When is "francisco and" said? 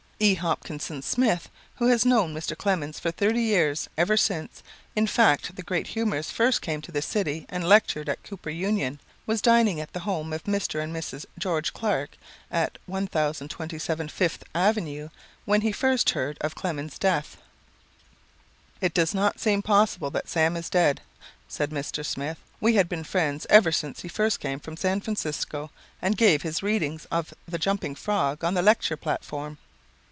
25.01-26.15